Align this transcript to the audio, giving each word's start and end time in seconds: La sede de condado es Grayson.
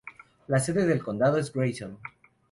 La 0.47 0.57
sede 0.57 0.87
de 0.87 0.97
condado 0.97 1.37
es 1.37 1.53
Grayson. 1.53 1.99